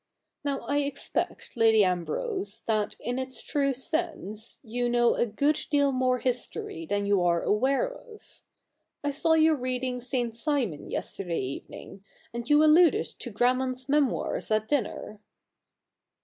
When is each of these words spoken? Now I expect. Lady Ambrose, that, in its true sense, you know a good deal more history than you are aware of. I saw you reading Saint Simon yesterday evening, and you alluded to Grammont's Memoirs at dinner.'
Now 0.43 0.61
I 0.61 0.77
expect. 0.79 1.55
Lady 1.55 1.83
Ambrose, 1.83 2.61
that, 2.61 2.95
in 2.99 3.19
its 3.19 3.43
true 3.43 3.71
sense, 3.71 4.59
you 4.63 4.89
know 4.89 5.13
a 5.13 5.27
good 5.27 5.61
deal 5.69 5.91
more 5.91 6.17
history 6.17 6.87
than 6.87 7.05
you 7.05 7.21
are 7.21 7.43
aware 7.43 7.87
of. 7.93 8.41
I 9.03 9.11
saw 9.11 9.33
you 9.33 9.53
reading 9.53 10.01
Saint 10.01 10.35
Simon 10.35 10.89
yesterday 10.89 11.41
evening, 11.41 12.03
and 12.33 12.49
you 12.49 12.63
alluded 12.63 13.05
to 13.19 13.29
Grammont's 13.29 13.87
Memoirs 13.87 14.49
at 14.49 14.67
dinner.' 14.67 15.19